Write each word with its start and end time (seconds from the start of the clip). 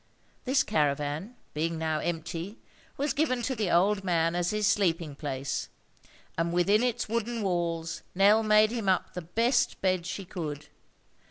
This 0.45 0.63
caravan, 0.63 1.35
being 1.53 1.77
now 1.77 1.99
empty, 1.99 2.57
was 2.97 3.13
given 3.13 3.43
to 3.43 3.53
the 3.55 3.69
old 3.69 4.03
man 4.03 4.33
as 4.35 4.49
his 4.49 4.65
sleeping 4.65 5.13
place; 5.15 5.69
and 6.39 6.51
within 6.51 6.81
its 6.81 7.07
wooden 7.07 7.43
walls 7.43 8.01
Nell 8.15 8.41
made 8.41 8.71
him 8.71 8.89
up 8.89 9.13
the 9.13 9.21
best 9.21 9.79
bed 9.79 10.07
she 10.07 10.25
could. 10.25 10.69